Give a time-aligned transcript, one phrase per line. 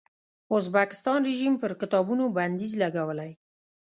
[0.57, 3.31] ازبکستان رژیم پر کتابونو بندیز لګولی.